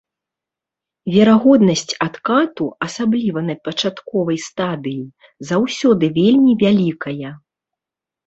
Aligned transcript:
Верагоднасць 1.15 1.93
адкату, 2.05 2.65
асабліва 2.87 3.39
на 3.51 3.55
пачатковай 3.69 4.37
стадыі, 4.47 5.03
заўсёды 5.49 6.05
вельмі 6.19 6.51
вялікая. 6.67 7.29